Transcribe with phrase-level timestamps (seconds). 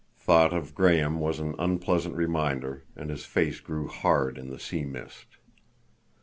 [0.17, 4.83] Thought of Graham was an unpleasant reminder, and his face grew hard in the sea
[4.83, 5.37] mist.